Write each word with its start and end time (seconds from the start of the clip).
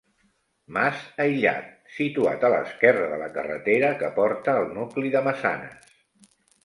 Mas 0.75 1.01
aïllat, 1.25 1.67
situat 1.97 2.45
a 2.49 2.51
l'esquerra 2.53 3.11
de 3.11 3.21
la 3.25 3.29
carretera 3.37 3.95
que 4.01 4.13
porta 4.19 4.57
al 4.63 4.67
nucli 4.79 5.13
de 5.17 5.23
Massanes. 5.29 5.97